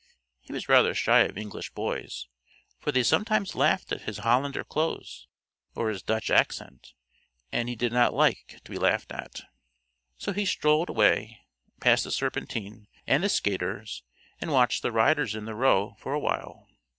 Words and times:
He 0.39 0.51
was 0.51 0.67
rather 0.67 0.95
shy 0.95 1.19
of 1.19 1.37
English 1.37 1.69
boys, 1.75 2.27
for 2.79 2.91
they 2.91 3.03
sometimes 3.03 3.53
laughed 3.53 3.91
at 3.91 4.01
his 4.01 4.17
Hollander 4.17 4.63
clothes 4.63 5.27
or 5.75 5.89
his 5.89 6.01
Dutch 6.01 6.31
accent, 6.31 6.95
and 7.51 7.69
he 7.69 7.75
did 7.75 7.91
not 7.93 8.11
like 8.11 8.59
to 8.63 8.71
be 8.71 8.79
laughed 8.79 9.11
at. 9.11 9.41
So 10.17 10.33
he 10.33 10.43
strolled 10.47 10.89
away, 10.89 11.41
past 11.79 12.03
the 12.05 12.11
Serpentine 12.11 12.87
and 13.05 13.23
the 13.23 13.29
skaters, 13.29 14.01
and 14.39 14.51
watched 14.51 14.81
the 14.81 14.91
riders 14.91 15.35
in 15.35 15.45
the 15.45 15.53
Row 15.53 15.93
for 15.99 16.15
a 16.15 16.19
while. 16.19 16.67